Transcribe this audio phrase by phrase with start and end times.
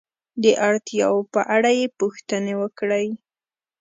[0.43, 3.07] د اړتیاو په اړه یې پوښتنې وکړئ.